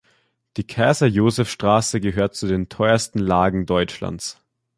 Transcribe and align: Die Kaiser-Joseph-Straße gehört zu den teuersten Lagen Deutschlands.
Die 0.57 0.65
Kaiser-Joseph-Straße 0.65 1.99
gehört 2.01 2.33
zu 2.33 2.47
den 2.47 2.69
teuersten 2.69 3.19
Lagen 3.19 3.67
Deutschlands. 3.67 4.41